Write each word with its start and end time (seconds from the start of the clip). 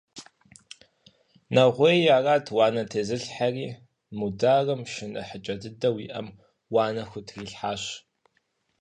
Нэгъуейр 1.53 2.05
арат 2.17 2.45
уанэ 2.55 2.83
тезылъхьэри, 2.91 3.67
Мударым 4.17 4.81
шы 4.91 5.05
нэхъыкӀэ 5.13 5.55
дыдэу 5.61 5.97
иӀэм 6.07 6.27
уанэ 6.73 7.03
хутрилъхьащ. 7.09 7.83